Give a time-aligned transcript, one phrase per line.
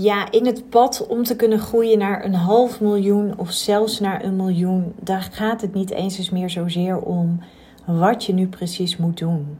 [0.00, 4.24] Ja, in het pad om te kunnen groeien naar een half miljoen of zelfs naar
[4.24, 7.40] een miljoen, daar gaat het niet eens eens meer zozeer om
[7.86, 9.58] wat je nu precies moet doen.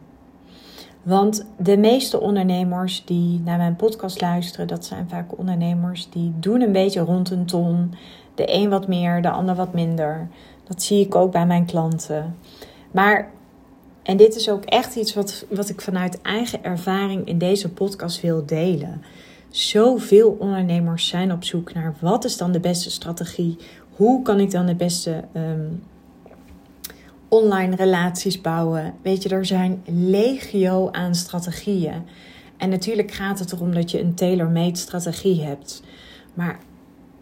[1.02, 6.60] Want de meeste ondernemers die naar mijn podcast luisteren, dat zijn vaak ondernemers die doen
[6.60, 7.94] een beetje rond een ton.
[8.34, 10.28] De een wat meer, de ander wat minder.
[10.64, 12.36] Dat zie ik ook bij mijn klanten.
[12.90, 13.30] Maar,
[14.02, 18.20] en dit is ook echt iets wat, wat ik vanuit eigen ervaring in deze podcast
[18.20, 19.02] wil delen.
[19.50, 23.56] Zoveel ondernemers zijn op zoek naar wat is dan de beste strategie?
[23.96, 25.68] Hoe kan ik dan de beste ehm,
[27.28, 28.94] online relaties bouwen?
[29.02, 32.02] Weet je, er zijn legio aan strategieën.
[32.56, 35.82] En natuurlijk gaat het erom dat je een tailor-made strategie hebt.
[36.34, 36.58] Maar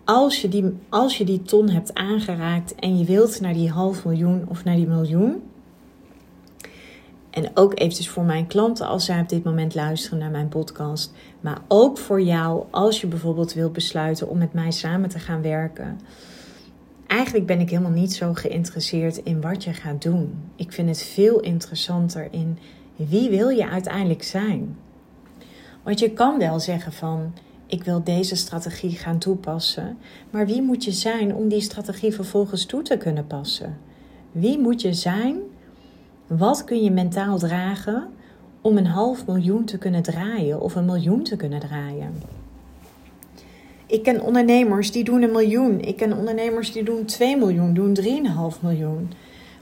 [0.05, 4.05] als je, die, als je die ton hebt aangeraakt en je wilt naar die half
[4.05, 5.43] miljoen of naar die miljoen.
[7.37, 11.13] En ook eventjes voor mijn klanten als zij op dit moment luisteren naar mijn podcast.
[11.41, 15.43] Maar ook voor jou als je bijvoorbeeld wilt besluiten om met mij samen te gaan
[15.43, 16.01] werken.
[17.07, 20.35] Eigenlijk ben ik helemaal niet zo geïnteresseerd in wat je gaat doen.
[20.55, 22.59] Ik vind het veel interessanter in
[22.97, 24.77] wie wil je uiteindelijk zijn.
[25.83, 27.33] Want je kan wel zeggen van
[27.67, 29.99] ik wil deze strategie gaan toepassen.
[30.31, 33.79] Maar wie moet je zijn om die strategie vervolgens toe te kunnen passen?
[34.33, 35.39] Wie moet je zijn?
[36.27, 38.09] Wat kun je mentaal dragen
[38.61, 42.23] om een half miljoen te kunnen draaien of een miljoen te kunnen draaien?
[43.87, 45.81] Ik ken ondernemers die doen een miljoen.
[45.81, 49.13] Ik ken ondernemers die doen 2 miljoen, doen 3,5 miljoen.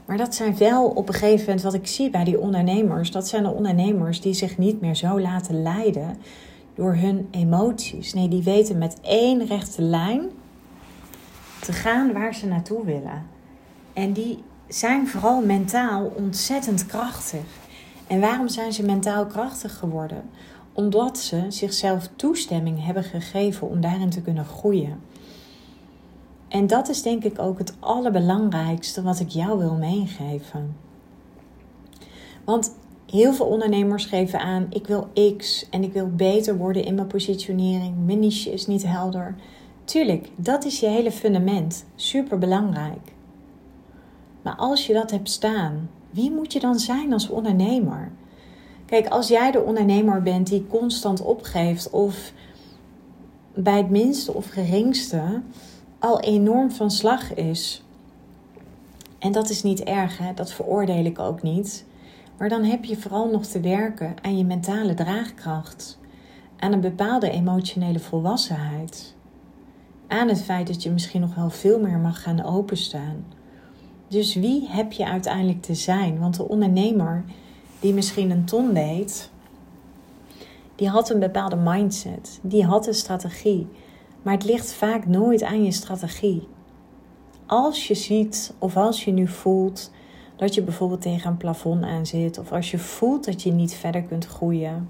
[0.05, 3.11] Maar dat zijn wel op een gegeven moment wat ik zie bij die ondernemers.
[3.11, 6.17] Dat zijn de ondernemers die zich niet meer zo laten leiden
[6.73, 8.13] door hun emoties.
[8.13, 10.21] Nee, die weten met één rechte lijn
[11.61, 13.23] te gaan waar ze naartoe willen.
[13.93, 17.45] En die zijn vooral mentaal ontzettend krachtig.
[18.07, 20.29] En waarom zijn ze mentaal krachtig geworden?
[20.73, 25.01] Omdat ze zichzelf toestemming hebben gegeven om daarin te kunnen groeien.
[26.47, 30.75] En dat is denk ik ook het allerbelangrijkste wat ik jou wil meegeven.
[32.43, 32.71] Want
[33.11, 37.07] Heel veel ondernemers geven aan: ik wil X en ik wil beter worden in mijn
[37.07, 38.05] positionering.
[38.05, 39.35] Mijn niche is niet helder.
[39.83, 41.85] Tuurlijk, dat is je hele fundament.
[41.95, 43.13] Super belangrijk.
[44.45, 48.11] Maar als je dat hebt staan, wie moet je dan zijn als ondernemer?
[48.85, 52.31] Kijk, als jij de ondernemer bent die constant opgeeft of
[53.53, 55.41] bij het minste of geringste
[55.99, 57.83] al enorm van slag is.
[59.19, 60.33] En dat is niet erg, hè?
[60.33, 61.85] dat veroordeel ik ook niet.
[62.37, 65.99] Maar dan heb je vooral nog te werken aan je mentale draagkracht,
[66.57, 69.15] aan een bepaalde emotionele volwassenheid,
[70.07, 73.34] aan het feit dat je misschien nog wel veel meer mag gaan openstaan.
[74.15, 76.19] Dus wie heb je uiteindelijk te zijn?
[76.19, 77.23] Want de ondernemer
[77.79, 79.29] die misschien een ton deed,
[80.75, 83.67] die had een bepaalde mindset, die had een strategie.
[84.21, 86.47] Maar het ligt vaak nooit aan je strategie.
[87.45, 89.91] Als je ziet of als je nu voelt
[90.35, 92.37] dat je bijvoorbeeld tegen een plafond aan zit.
[92.37, 94.89] Of als je voelt dat je niet verder kunt groeien.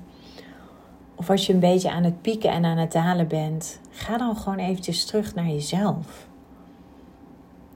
[1.16, 3.80] Of als je een beetje aan het pieken en aan het dalen bent.
[3.90, 6.28] Ga dan gewoon eventjes terug naar jezelf.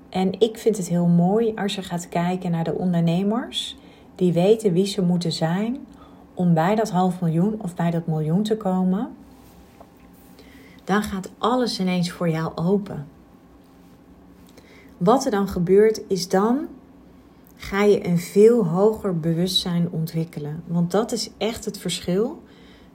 [0.09, 3.77] En ik vind het heel mooi als je gaat kijken naar de ondernemers.
[4.15, 5.77] Die weten wie ze moeten zijn
[6.33, 9.09] om bij dat half miljoen of bij dat miljoen te komen.
[10.83, 13.07] Dan gaat alles ineens voor jou open.
[14.97, 16.67] Wat er dan gebeurt is dan
[17.55, 20.63] ga je een veel hoger bewustzijn ontwikkelen.
[20.67, 22.43] Want dat is echt het verschil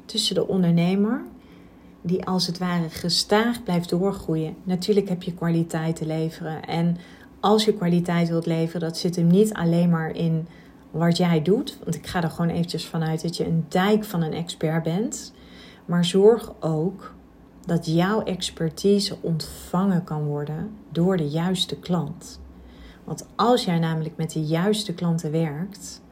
[0.05, 1.23] tussen de ondernemer
[2.07, 4.57] die als het ware gestaag blijft doorgroeien.
[4.63, 6.65] Natuurlijk heb je kwaliteit te leveren.
[6.65, 6.97] En
[7.41, 10.47] als je kwaliteit wilt leveren, dat zit hem niet alleen maar in
[10.91, 11.79] wat jij doet.
[11.83, 15.33] Want ik ga er gewoon eventjes vanuit dat je een dijk van een expert bent.
[15.85, 17.15] Maar zorg ook
[17.67, 22.41] dat jouw expertise ontvangen kan worden door de juiste klant.
[23.05, 26.03] Want als jij namelijk met de juiste klanten werkt,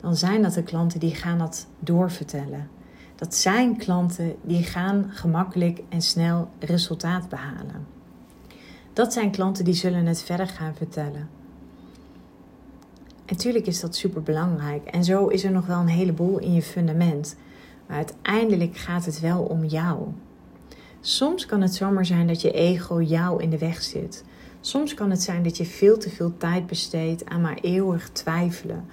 [0.00, 2.68] dan zijn dat de klanten die gaan dat doorvertellen.
[3.20, 7.86] Dat zijn klanten die gaan gemakkelijk en snel resultaat behalen.
[8.92, 11.28] Dat zijn klanten die zullen het verder gaan vertellen.
[13.24, 14.86] En natuurlijk is dat super belangrijk.
[14.86, 17.36] En zo is er nog wel een heleboel in je fundament.
[17.86, 19.98] Maar uiteindelijk gaat het wel om jou.
[21.00, 24.24] Soms kan het zomaar zijn dat je ego jou in de weg zit.
[24.60, 28.84] Soms kan het zijn dat je veel te veel tijd besteedt aan maar eeuwig twijfelen.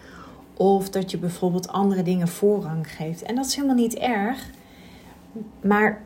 [0.57, 3.21] Of dat je bijvoorbeeld andere dingen voorrang geeft.
[3.21, 4.49] En dat is helemaal niet erg.
[5.61, 6.01] Maar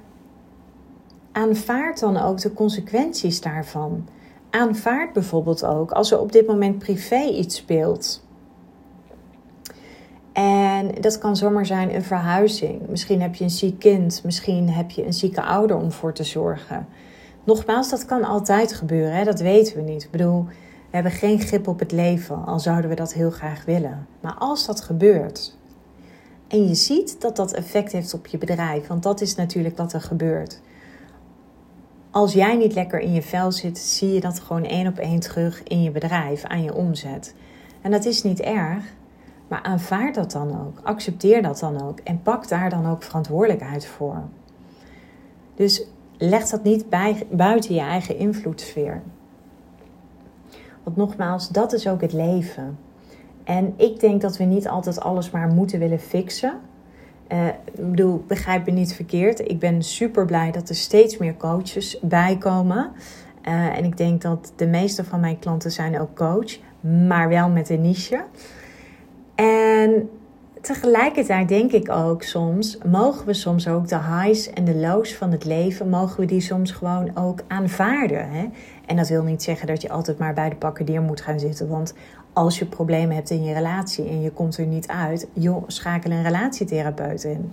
[1.31, 4.07] aanvaard dan ook de consequenties daarvan.
[4.49, 8.23] Aanvaard bijvoorbeeld ook als er op dit moment privé iets speelt.
[10.33, 12.87] En dat kan zomaar zijn een verhuizing.
[12.87, 14.21] Misschien heb je een ziek kind.
[14.23, 16.87] Misschien heb je een zieke ouder om voor te zorgen.
[17.43, 19.13] Nogmaals, dat kan altijd gebeuren.
[19.15, 19.23] Hè?
[19.23, 20.03] Dat weten we niet.
[20.03, 20.45] Ik bedoel,
[20.91, 22.45] we hebben geen grip op het leven.
[22.45, 24.07] Al zouden we dat heel graag willen.
[24.19, 25.57] Maar als dat gebeurt.
[26.47, 28.87] En je ziet dat dat effect heeft op je bedrijf.
[28.87, 30.61] Want dat is natuurlijk wat er gebeurt.
[32.09, 35.19] Als jij niet lekker in je vel zit, zie je dat gewoon één op één
[35.19, 37.35] terug in je bedrijf, aan je omzet.
[37.81, 38.83] En dat is niet erg.
[39.47, 40.79] Maar aanvaard dat dan ook.
[40.83, 41.99] Accepteer dat dan ook.
[41.99, 44.23] En pak daar dan ook verantwoordelijkheid voor.
[45.55, 45.85] Dus
[46.17, 46.85] leg dat niet
[47.29, 49.01] buiten je eigen invloedssfeer.
[50.83, 52.77] Want nogmaals, dat is ook het leven.
[53.43, 56.59] En ik denk dat we niet altijd alles maar moeten willen fixen.
[57.31, 59.39] Uh, ik bedoel, begrijp me niet verkeerd.
[59.39, 62.91] Ik ben super blij dat er steeds meer coaches bij komen.
[63.47, 66.57] Uh, en ik denk dat de meeste van mijn klanten zijn ook coach,
[67.07, 68.23] maar wel met een niche.
[69.35, 70.09] En
[70.61, 75.31] tegelijkertijd denk ik ook soms, mogen we soms ook de highs en de lows van
[75.31, 78.31] het leven, mogen we die soms gewoon ook aanvaarden.
[78.31, 78.47] Hè?
[78.85, 81.67] En dat wil niet zeggen dat je altijd maar bij de pakken moet gaan zitten.
[81.67, 81.93] Want
[82.33, 86.11] als je problemen hebt in je relatie en je komt er niet uit, joh, schakel
[86.11, 87.51] een relatietherapeut in.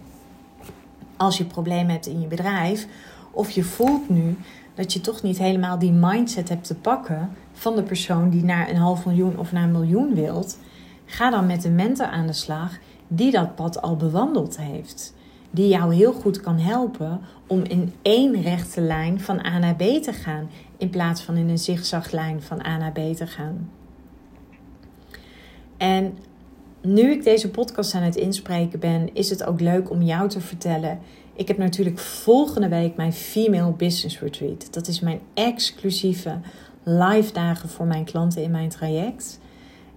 [1.17, 2.87] Als je problemen hebt in je bedrijf,
[3.31, 4.37] of je voelt nu
[4.75, 8.69] dat je toch niet helemaal die mindset hebt te pakken van de persoon die naar
[8.69, 10.59] een half miljoen of naar een miljoen wilt,
[11.11, 12.79] Ga dan met een mentor aan de slag
[13.09, 15.15] die dat pad al bewandeld heeft.
[15.51, 19.83] Die jou heel goed kan helpen om in één rechte lijn van A naar B
[19.83, 23.71] te gaan, in plaats van in een zigzaglijn van A naar B te gaan.
[25.77, 26.19] En
[26.83, 30.41] nu ik deze podcast aan het inspreken ben, is het ook leuk om jou te
[30.41, 30.99] vertellen.
[31.35, 34.69] Ik heb natuurlijk volgende week mijn Female Business Retreat.
[34.71, 36.39] Dat is mijn exclusieve
[36.83, 39.41] live dagen voor mijn klanten in mijn traject.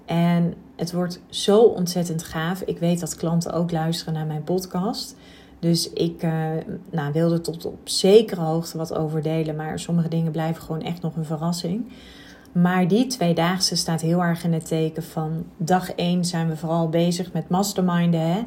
[0.06, 2.62] En het wordt zo ontzettend gaaf.
[2.62, 5.16] Ik weet dat klanten ook luisteren naar mijn podcast.
[5.60, 6.50] Dus ik uh,
[6.92, 9.56] nou, wilde tot op zekere hoogte wat over delen.
[9.56, 11.92] Maar sommige dingen blijven gewoon echt nog een verrassing.
[12.52, 16.90] Maar die tweedaagse staat heel erg in het teken van dag 1 zijn we vooral
[16.90, 18.32] bezig met masterminden.
[18.32, 18.44] Hè?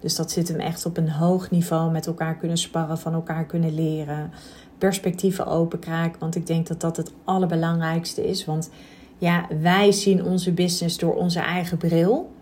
[0.00, 3.46] Dus dat zit hem echt op een hoog niveau met elkaar kunnen sparren, van elkaar
[3.46, 4.32] kunnen leren.
[4.78, 8.44] Perspectieven openkraken, want ik denk dat dat het allerbelangrijkste is.
[8.44, 8.70] Want
[9.18, 12.32] ja, wij zien onze business door onze eigen bril.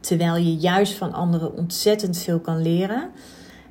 [0.00, 3.10] Terwijl je juist van anderen ontzettend veel kan leren.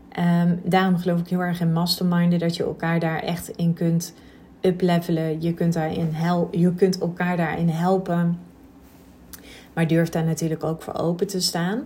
[0.10, 2.40] Ehm, daarom geloof ik heel erg in masterminden.
[2.40, 4.14] Dat je elkaar daar echt in kunt
[4.62, 5.42] uplevelen.
[5.42, 6.16] Je kunt, daarin
[6.52, 8.40] je kunt elkaar daarin helpen.
[9.74, 11.84] Maar durf daar natuurlijk ook voor open te staan.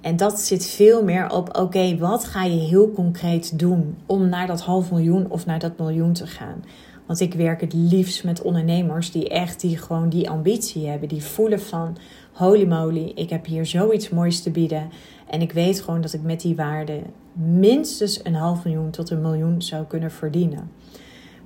[0.00, 4.46] En dat zit veel meer op: oké, wat ga je heel concreet doen om naar
[4.46, 6.64] dat half miljoen of naar dat miljoen te gaan?
[7.10, 11.08] Want ik werk het liefst met ondernemers die echt die gewoon die ambitie hebben.
[11.08, 11.96] Die voelen van
[12.32, 14.90] holy moly, ik heb hier zoiets moois te bieden.
[15.26, 17.02] En ik weet gewoon dat ik met die waarde
[17.32, 20.70] minstens een half miljoen tot een miljoen zou kunnen verdienen.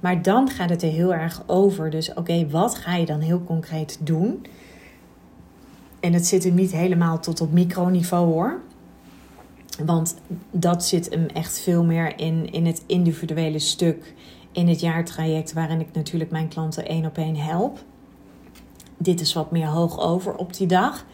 [0.01, 1.91] Maar dan gaat het er heel erg over.
[1.91, 4.47] Dus oké, wat ga je dan heel concreet doen?
[6.01, 8.61] En het zit er niet helemaal tot op microniveau hoor.
[9.85, 10.17] Want
[10.51, 14.15] dat zit hem echt veel meer in, in het individuele stuk
[14.55, 17.79] in het jaartraject waarin ik natuurlijk mijn klanten één op één help.
[18.97, 21.05] Dit is wat meer hoog over op die dag.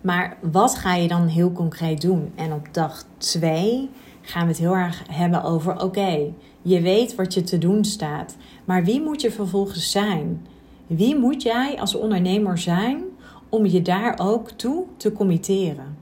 [0.00, 2.32] Maar wat ga je dan heel concreet doen?
[2.34, 3.90] En op dag 2
[4.20, 6.32] gaan we het heel erg hebben over: oké,
[6.62, 10.46] je weet wat je te doen staat, maar wie moet je vervolgens zijn?
[10.86, 13.02] Wie moet jij als ondernemer zijn
[13.48, 15.96] om je daar ook toe te committeren?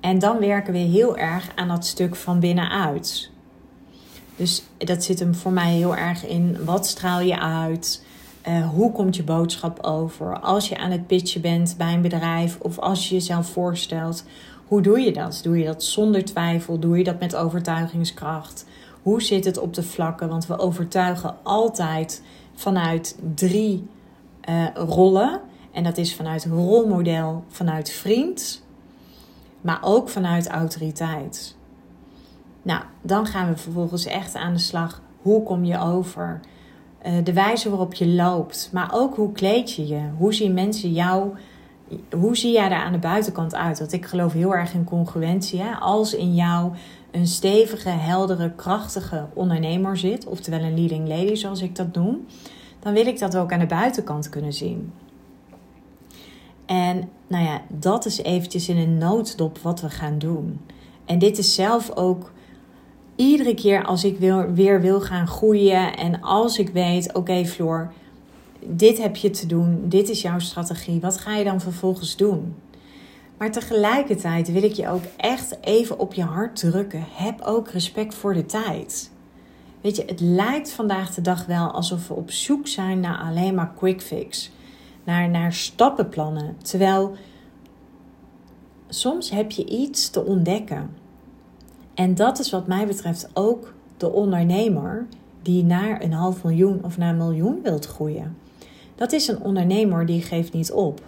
[0.00, 3.32] En dan werken we heel erg aan dat stuk van binnenuit.
[4.36, 8.04] Dus dat zit hem voor mij heel erg in wat straal je uit?
[8.48, 10.40] Uh, hoe komt je boodschap over?
[10.40, 14.24] Als je aan het pitchen bent bij een bedrijf of als je jezelf voorstelt,
[14.66, 15.40] hoe doe je dat?
[15.42, 16.78] Doe je dat zonder twijfel?
[16.78, 18.66] Doe je dat met overtuigingskracht?
[19.02, 20.28] Hoe zit het op de vlakken?
[20.28, 22.22] Want we overtuigen altijd
[22.54, 23.86] vanuit drie
[24.48, 25.40] uh, rollen.
[25.72, 28.62] En dat is vanuit rolmodel, vanuit vriend,
[29.60, 31.56] maar ook vanuit autoriteit.
[32.64, 35.02] Nou, dan gaan we vervolgens echt aan de slag.
[35.22, 36.40] Hoe kom je over?
[37.06, 40.00] Uh, de wijze waarop je loopt, maar ook hoe kleed je je?
[40.16, 41.32] Hoe zien mensen jou?
[42.16, 43.78] Hoe zie jij daar aan de buitenkant uit?
[43.78, 45.60] Want ik geloof heel erg in congruentie.
[45.60, 45.74] Hè?
[45.74, 46.72] Als in jou
[47.10, 52.26] een stevige, heldere, krachtige ondernemer zit, oftewel een leading lady zoals ik dat noem,
[52.80, 54.92] dan wil ik dat ook aan de buitenkant kunnen zien.
[56.66, 60.60] En nou ja, dat is eventjes in een nooddop wat we gaan doen.
[61.04, 62.32] En dit is zelf ook
[63.16, 67.92] iedere keer als ik wil, weer wil gaan groeien en als ik weet, oké Floor,
[68.66, 72.54] dit heb je te doen, dit is jouw strategie, wat ga je dan vervolgens doen?
[73.36, 77.04] Maar tegelijkertijd wil ik je ook echt even op je hart drukken.
[77.10, 79.10] Heb ook respect voor de tijd.
[79.80, 83.54] Weet je, het lijkt vandaag de dag wel alsof we op zoek zijn naar alleen
[83.54, 84.50] maar quick fix.
[85.04, 86.56] Naar, naar stappenplannen.
[86.62, 87.16] Terwijl
[88.88, 90.90] soms heb je iets te ontdekken.
[91.94, 95.06] En dat is wat mij betreft ook de ondernemer
[95.42, 98.36] die naar een half miljoen of naar een miljoen wilt groeien.
[98.94, 101.00] Dat is een ondernemer die geeft niet op.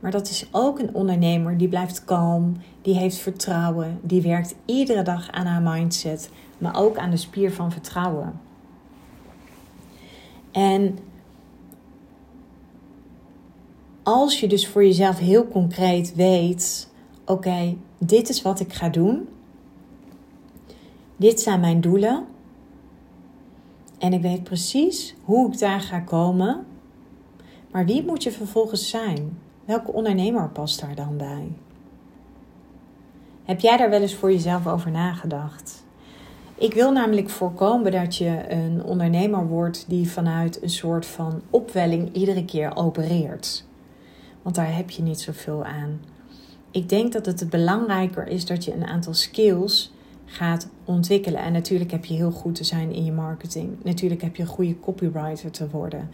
[0.00, 5.02] Maar dat is ook een ondernemer die blijft kalm, die heeft vertrouwen, die werkt iedere
[5.02, 8.40] dag aan haar mindset, maar ook aan de spier van vertrouwen.
[10.50, 10.98] En
[14.02, 16.90] als je dus voor jezelf heel concreet weet:
[17.24, 19.28] oké, dit is wat ik ga doen,
[21.16, 22.26] dit zijn mijn doelen,
[23.98, 26.64] en ik weet precies hoe ik daar ga komen,
[27.70, 29.38] maar wie moet je vervolgens zijn?
[29.64, 31.48] Welke ondernemer past daar dan bij?
[33.44, 35.84] Heb jij daar wel eens voor jezelf over nagedacht?
[36.54, 42.12] Ik wil namelijk voorkomen dat je een ondernemer wordt die vanuit een soort van opwelling
[42.12, 43.64] iedere keer opereert.
[44.42, 46.00] Want daar heb je niet zoveel aan.
[46.70, 49.92] Ik denk dat het belangrijker is dat je een aantal skills
[50.26, 51.40] gaat ontwikkelen.
[51.40, 53.76] En natuurlijk heb je heel goed te zijn in je marketing.
[53.82, 56.10] Natuurlijk heb je een goede copywriter te worden.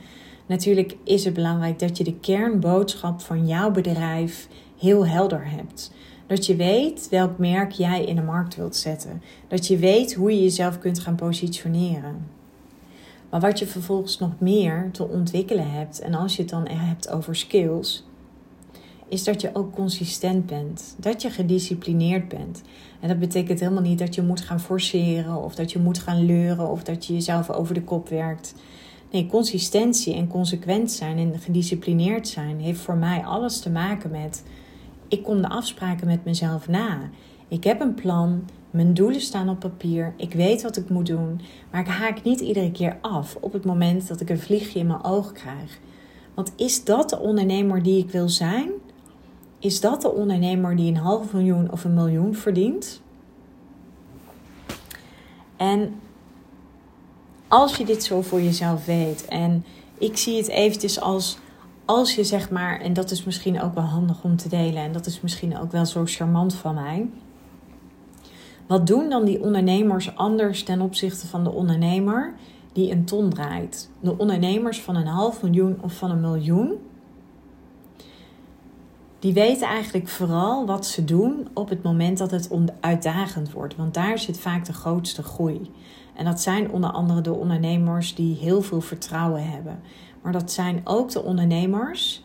[0.47, 5.93] Natuurlijk is het belangrijk dat je de kernboodschap van jouw bedrijf heel helder hebt.
[6.27, 9.23] Dat je weet welk merk jij in de markt wilt zetten.
[9.49, 12.27] Dat je weet hoe je jezelf kunt gaan positioneren.
[13.31, 17.11] Maar wat je vervolgens nog meer te ontwikkelen hebt, en als je het dan hebt
[17.11, 18.07] over skills,
[19.09, 20.97] is dat je ook consistent bent.
[20.99, 22.63] Dat je gedisciplineerd bent.
[23.03, 26.25] En dat betekent helemaal niet dat je moet gaan forceren of dat je moet gaan
[26.25, 28.55] leuren of dat je jezelf over de kop werkt.
[29.11, 34.45] Nee, consistentie en consequent zijn en gedisciplineerd zijn heeft voor mij alles te maken met
[35.09, 37.11] ik kom de afspraken met mezelf na.
[37.49, 41.41] Ik heb een plan, mijn doelen staan op papier, ik weet wat ik moet doen,
[41.71, 44.87] maar ik haak niet iedere keer af op het moment dat ik een vliegje in
[44.87, 45.79] mijn oog krijg.
[46.35, 48.71] Want is dat de ondernemer die ik wil zijn?
[49.63, 53.01] Is dat de ondernemer die een half miljoen of een miljoen verdient?
[55.57, 55.95] En
[57.49, 59.65] als je dit zo voor jezelf weet, en
[59.99, 61.39] ik zie het eventjes als
[61.85, 64.93] als je zeg maar, en dat is misschien ook wel handig om te delen, en
[64.93, 67.09] dat is misschien ook wel zo charmant van mij.
[68.67, 72.35] Wat doen dan die ondernemers anders ten opzichte van de ondernemer
[72.73, 73.91] die een ton draait?
[74.01, 76.79] De ondernemers van een half miljoen of van een miljoen,
[79.23, 82.51] die weten eigenlijk vooral wat ze doen op het moment dat het
[82.81, 83.77] uitdagend wordt.
[83.77, 85.71] Want daar zit vaak de grootste groei.
[86.15, 89.81] En dat zijn onder andere de ondernemers die heel veel vertrouwen hebben.
[90.23, 92.25] Maar dat zijn ook de ondernemers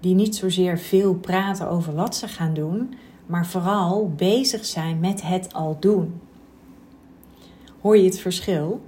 [0.00, 2.94] die niet zozeer veel praten over wat ze gaan doen,
[3.26, 6.20] maar vooral bezig zijn met het al doen.
[7.80, 8.80] Hoor je het verschil?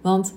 [0.00, 0.34] Want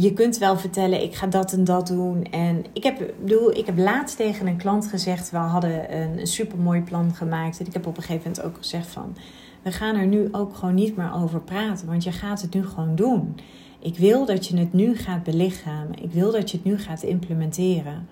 [0.00, 2.24] je kunt wel vertellen, ik ga dat en dat doen.
[2.24, 6.26] En ik heb, bedoel, ik heb laatst tegen een klant gezegd, we hadden een, een
[6.26, 7.60] supermooi plan gemaakt.
[7.60, 9.16] En ik heb op een gegeven moment ook gezegd van,
[9.62, 11.86] we gaan er nu ook gewoon niet meer over praten.
[11.86, 13.36] Want je gaat het nu gewoon doen.
[13.78, 16.02] Ik wil dat je het nu gaat belichamen.
[16.02, 18.08] Ik wil dat je het nu gaat implementeren.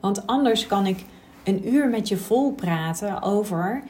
[0.00, 1.04] Want anders kan ik
[1.44, 3.82] een uur met je vol praten over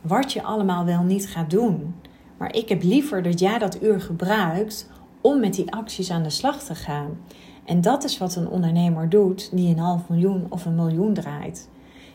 [0.00, 1.94] wat je allemaal wel niet gaat doen.
[2.36, 4.88] Maar ik heb liever dat jij dat uur gebruikt
[5.26, 7.18] om met die acties aan de slag te gaan.
[7.64, 11.68] En dat is wat een ondernemer doet die een half miljoen of een miljoen draait.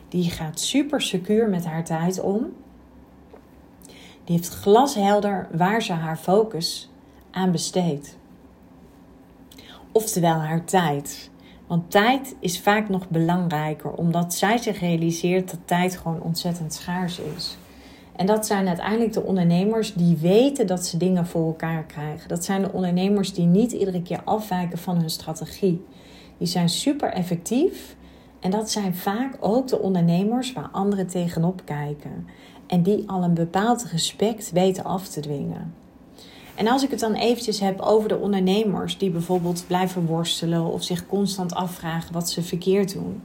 [0.08, 2.52] Die gaat super secuur met haar tijd om.
[4.24, 6.90] Die heeft glashelder waar ze haar focus
[7.30, 8.16] aan besteedt.
[9.92, 11.30] Oftewel haar tijd.
[11.66, 17.18] Want tijd is vaak nog belangrijker, omdat zij zich realiseert dat tijd gewoon ontzettend schaars
[17.36, 17.56] is.
[18.16, 22.28] En dat zijn uiteindelijk de ondernemers die weten dat ze dingen voor elkaar krijgen.
[22.28, 25.84] Dat zijn de ondernemers die niet iedere keer afwijken van hun strategie.
[26.38, 27.96] Die zijn super effectief.
[28.40, 32.26] En dat zijn vaak ook de ondernemers waar anderen tegenop kijken.
[32.66, 35.74] En die al een bepaald respect weten af te dwingen.
[36.54, 40.82] En als ik het dan eventjes heb over de ondernemers die bijvoorbeeld blijven worstelen of
[40.82, 43.24] zich constant afvragen wat ze verkeerd doen.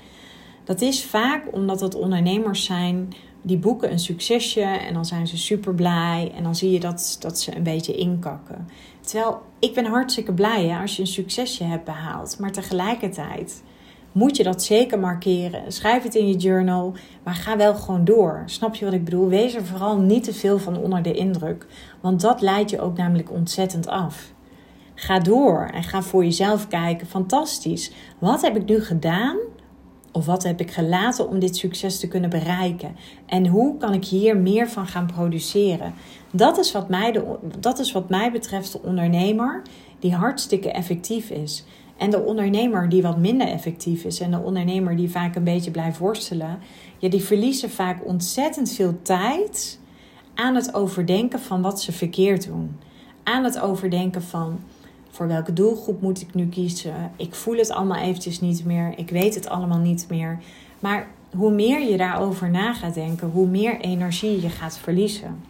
[0.63, 3.13] Dat is vaak omdat het ondernemers zijn
[3.48, 7.18] die boeken een succesje en dan zijn ze super blij en dan zie je dat,
[7.20, 8.68] dat ze een beetje inkakken.
[9.01, 13.63] Terwijl ik ben hartstikke blij hè, als je een succesje hebt behaald, maar tegelijkertijd
[14.12, 15.72] moet je dat zeker markeren.
[15.72, 18.44] Schrijf het in je journal, maar ga wel gewoon door.
[18.46, 19.27] Snap je wat ik bedoel?
[19.27, 21.66] Wees er vooral niet te veel van onder de indruk,
[22.01, 24.32] want dat leidt je ook namelijk ontzettend af.
[24.96, 27.08] Ga door en ga voor jezelf kijken.
[27.08, 27.92] Fantastisch.
[28.20, 29.38] Wat heb ik nu gedaan
[30.12, 32.96] Of wat heb ik gelaten om dit succes te kunnen bereiken?
[33.26, 35.94] En hoe kan ik hier meer van gaan produceren?
[36.32, 39.62] Dat is wat mij, de, dat is wat mij betreft de ondernemer
[40.00, 41.66] die hartstikke effectief is.
[41.98, 45.72] En de ondernemer die wat minder effectief is en de ondernemer die vaak een beetje
[45.72, 46.60] blijft worstelen,
[46.98, 49.80] ja, die verliezen vaak ontzettend veel tijd
[50.36, 52.78] aan het overdenken van wat ze verkeerd doen.
[53.24, 54.60] Aan het overdenken van
[55.18, 57.12] voor welke doelgroep moet ik nu kiezen?
[57.16, 58.94] Ik voel het allemaal eventjes niet meer.
[58.98, 60.40] Ik weet het allemaal niet meer.
[60.80, 65.44] Maar hoe meer je daarover na gaat denken, hoe meer energie je gaat verliezen.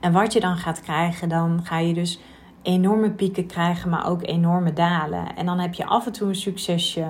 [0.00, 2.20] En wat je dan gaat krijgen, dan ga je dus
[2.62, 5.36] enorme pieken krijgen, maar ook enorme dalen.
[5.36, 7.06] En dan heb je af en toe een succesje.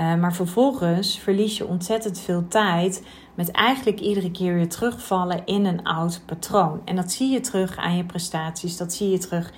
[0.00, 5.64] Uh, maar vervolgens verlies je ontzettend veel tijd met eigenlijk iedere keer weer terugvallen in
[5.64, 6.80] een oud patroon.
[6.84, 9.52] En dat zie je terug aan je prestaties, dat zie je terug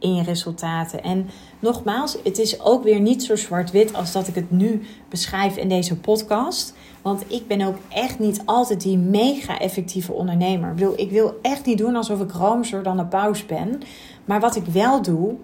[0.00, 1.02] in resultaten.
[1.02, 1.28] En
[1.58, 5.68] nogmaals, het is ook weer niet zo zwart-wit als dat ik het nu beschrijf in
[5.68, 6.74] deze podcast.
[7.02, 10.70] Want ik ben ook echt niet altijd die mega effectieve ondernemer.
[10.70, 13.80] Ik, bedoel, ik wil echt niet doen alsof ik roomser dan een paus ben.
[14.24, 15.34] Maar wat ik wel doe,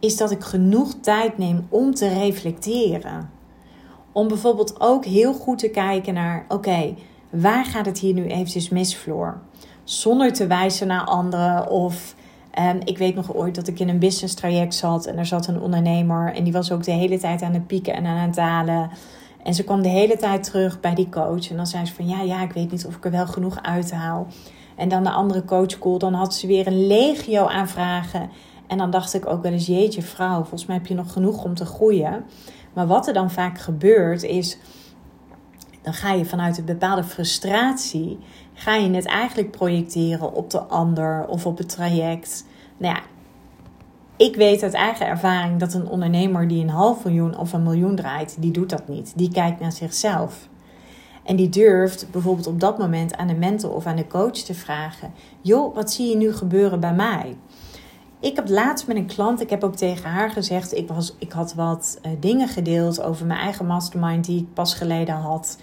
[0.00, 3.30] is dat ik genoeg tijd neem om te reflecteren.
[4.12, 6.94] Om bijvoorbeeld ook heel goed te kijken naar: oké,
[7.30, 9.40] waar gaat het hier nu eventjes mis, Floor?
[9.84, 12.14] Zonder te wijzen naar anderen of
[12.60, 15.46] Um, ik weet nog ooit dat ik in een business traject zat en er zat
[15.46, 18.34] een ondernemer en die was ook de hele tijd aan het pieken en aan het
[18.34, 18.90] dalen.
[19.42, 22.08] En ze kwam de hele tijd terug bij die coach en dan zei ze van
[22.08, 24.26] ja, ja, ik weet niet of ik er wel genoeg uithaal.
[24.76, 28.30] En dan de andere coach call, dan had ze weer een legio aan vragen.
[28.66, 31.44] En dan dacht ik ook wel eens, jeetje vrouw, volgens mij heb je nog genoeg
[31.44, 32.24] om te groeien.
[32.72, 34.58] Maar wat er dan vaak gebeurt is,
[35.82, 38.18] dan ga je vanuit een bepaalde frustratie
[38.54, 42.44] ga je het eigenlijk projecteren op de ander of op het traject.
[42.76, 43.02] Nou ja,
[44.16, 47.96] ik weet uit eigen ervaring dat een ondernemer die een half miljoen of een miljoen
[47.96, 49.12] draait, die doet dat niet.
[49.16, 50.48] Die kijkt naar zichzelf.
[51.24, 54.54] En die durft bijvoorbeeld op dat moment aan de mentor of aan de coach te
[54.54, 57.36] vragen: Joh, wat zie je nu gebeuren bij mij?
[58.20, 61.32] Ik heb laatst met een klant, ik heb ook tegen haar gezegd: ik, was, ik
[61.32, 65.58] had wat uh, dingen gedeeld over mijn eigen mastermind die ik pas geleden had.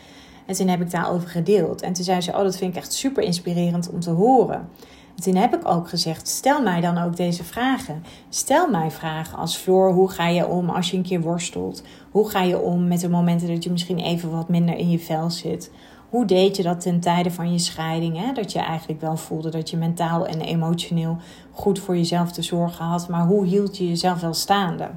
[0.46, 1.82] En toen heb ik daarover gedeeld.
[1.82, 4.70] En toen zei ze: Oh, dat vind ik echt super inspirerend om te horen.
[5.16, 8.04] En toen heb ik ook gezegd: Stel mij dan ook deze vragen.
[8.30, 11.84] Stel mij vragen als Floor: hoe ga je om als je een keer worstelt?
[12.12, 15.00] Hoe ga je om met de momenten dat je misschien even wat minder in je
[15.00, 15.72] vel zit?
[16.10, 18.18] Hoe deed je dat ten tijde van je scheiding?
[18.18, 18.34] Hè?
[18.34, 21.18] Dat je eigenlijk wel voelde dat je mentaal en emotioneel
[21.52, 23.10] goed voor jezelf te zorgen had.
[23.10, 24.90] Maar hoe hield je jezelf wel staande?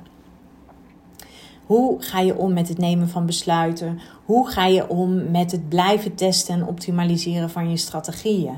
[1.66, 4.00] Hoe ga je om met het nemen van besluiten?
[4.24, 8.54] Hoe ga je om met het blijven testen en optimaliseren van je strategieën?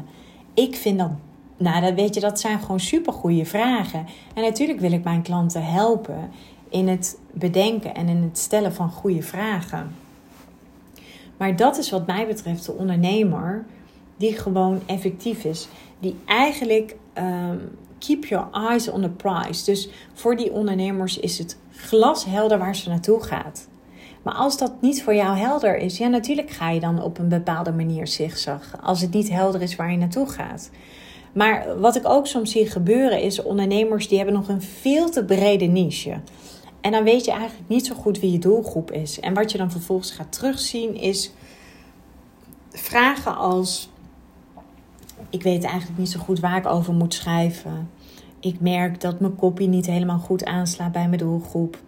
[0.55, 1.11] Ik vind dat,
[1.57, 4.07] nou, dat weet je, dat zijn gewoon supergoeie vragen.
[4.35, 6.31] En natuurlijk wil ik mijn klanten helpen
[6.69, 9.95] in het bedenken en in het stellen van goede vragen.
[11.37, 13.65] Maar dat is wat mij betreft de ondernemer
[14.17, 15.69] die gewoon effectief is.
[15.99, 19.65] Die eigenlijk um, keep your eyes on the prize.
[19.65, 23.69] Dus voor die ondernemers is het glashelder waar ze naartoe gaat.
[24.23, 27.29] Maar als dat niet voor jou helder is, ja, natuurlijk ga je dan op een
[27.29, 28.77] bepaalde manier zigzag.
[28.83, 30.71] Als het niet helder is waar je naartoe gaat.
[31.33, 35.25] Maar wat ik ook soms zie gebeuren is ondernemers die hebben nog een veel te
[35.25, 36.21] brede niche.
[36.81, 39.21] En dan weet je eigenlijk niet zo goed wie je doelgroep is.
[39.21, 41.33] En wat je dan vervolgens gaat terugzien is
[42.71, 43.89] vragen als:
[45.31, 47.91] Ik weet eigenlijk niet zo goed waar ik over moet schrijven.
[48.41, 51.79] Ik merk dat mijn kopie niet helemaal goed aanslaat bij mijn doelgroep.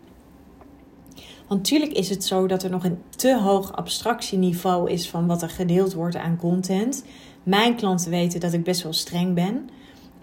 [1.48, 5.42] Want natuurlijk is het zo dat er nog een te hoog abstractieniveau is van wat
[5.42, 7.04] er gedeeld wordt aan content.
[7.42, 9.68] Mijn klanten weten dat ik best wel streng ben.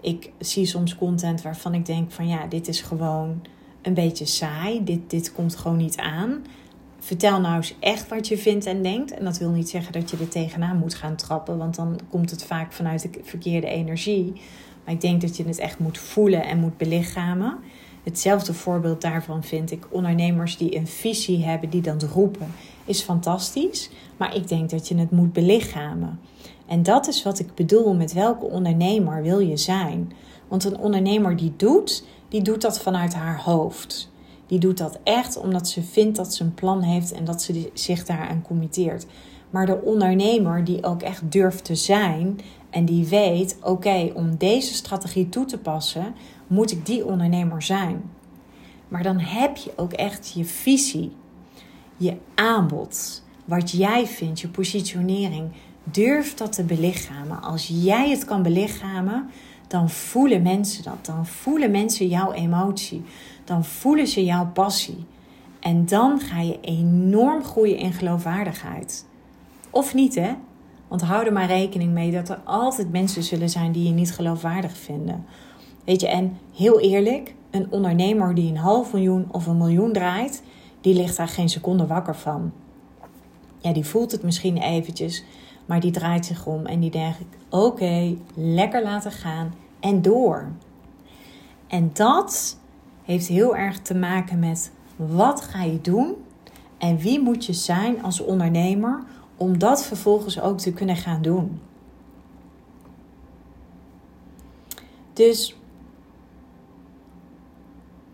[0.00, 3.42] Ik zie soms content waarvan ik denk van ja, dit is gewoon
[3.82, 4.84] een beetje saai.
[4.84, 6.44] Dit, dit komt gewoon niet aan.
[6.98, 9.14] Vertel nou eens echt wat je vindt en denkt.
[9.14, 12.30] En dat wil niet zeggen dat je er tegenaan moet gaan trappen, want dan komt
[12.30, 14.32] het vaak vanuit de verkeerde energie.
[14.86, 17.58] Maar ik denk dat je het echt moet voelen en moet belichamen.
[18.02, 22.46] Hetzelfde voorbeeld daarvan vind ik ondernemers die een visie hebben, die dan roepen,
[22.84, 23.90] is fantastisch.
[24.16, 26.20] Maar ik denk dat je het moet belichamen.
[26.66, 30.12] En dat is wat ik bedoel met welke ondernemer wil je zijn.
[30.48, 34.10] Want een ondernemer die doet, die doet dat vanuit haar hoofd.
[34.46, 37.70] Die doet dat echt omdat ze vindt dat ze een plan heeft en dat ze
[37.74, 39.06] zich daaraan committeert.
[39.50, 42.38] Maar de ondernemer die ook echt durft te zijn
[42.76, 46.14] en die weet: oké, om deze strategie toe te passen,
[46.46, 48.10] moet ik die ondernemer zijn.
[48.88, 51.12] Maar dan heb je ook echt je visie,
[51.96, 55.50] je aanbod, wat jij vindt, je positionering.
[55.84, 57.42] Durf dat te belichamen.
[57.42, 59.30] Als jij het kan belichamen,
[59.66, 61.06] dan voelen mensen dat.
[61.06, 63.02] Dan voelen mensen jouw emotie.
[63.44, 65.04] Dan voelen ze jouw passie.
[65.60, 69.06] En dan ga je enorm groeien in geloofwaardigheid.
[69.70, 70.34] Of niet, hè?
[70.88, 74.12] Want hou er maar rekening mee dat er altijd mensen zullen zijn die je niet
[74.12, 75.24] geloofwaardig vinden.
[75.84, 80.42] Weet je, en heel eerlijk, een ondernemer die een half miljoen of een miljoen draait,
[80.80, 82.52] die ligt daar geen seconde wakker van.
[83.58, 85.24] Ja, die voelt het misschien eventjes,
[85.66, 87.18] maar die draait zich om en die denkt:
[87.50, 90.48] oké, lekker laten gaan en door.
[91.66, 92.58] En dat
[93.02, 96.14] heeft heel erg te maken met wat ga je doen
[96.78, 99.02] en wie moet je zijn als ondernemer
[99.36, 101.60] om dat vervolgens ook te kunnen gaan doen.
[105.12, 105.56] Dus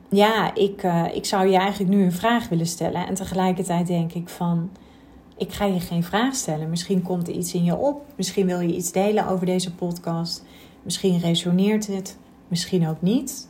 [0.08, 3.06] ja, ik, uh, ik zou je eigenlijk nu een vraag willen stellen.
[3.06, 4.70] En tegelijkertijd denk ik van,
[5.36, 6.70] ik ga je geen vraag stellen.
[6.70, 8.04] Misschien komt er iets in je op.
[8.16, 10.44] Misschien wil je iets delen over deze podcast.
[10.82, 13.48] Misschien resoneert het, misschien ook niet.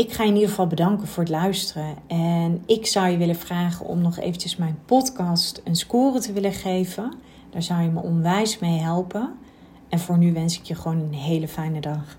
[0.00, 1.96] Ik ga je in ieder geval bedanken voor het luisteren.
[2.06, 6.52] En ik zou je willen vragen om nog eventjes mijn podcast een score te willen
[6.52, 7.12] geven.
[7.50, 9.32] Daar zou je me onwijs mee helpen.
[9.88, 12.16] En voor nu wens ik je gewoon een hele fijne dag.